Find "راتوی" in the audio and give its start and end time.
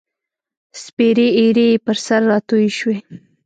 2.31-2.67